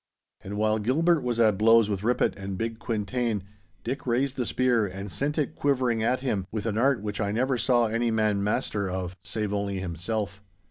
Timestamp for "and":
0.43-0.57, 2.35-2.57, 4.87-5.11